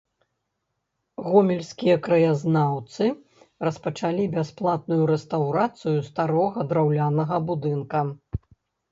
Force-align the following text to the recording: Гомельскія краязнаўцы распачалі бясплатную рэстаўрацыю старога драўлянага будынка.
Гомельскія 1.25 1.95
краязнаўцы 2.05 3.09
распачалі 3.67 4.23
бясплатную 4.35 5.03
рэстаўрацыю 5.11 5.99
старога 6.07 6.59
драўлянага 6.73 7.37
будынка. 7.51 7.99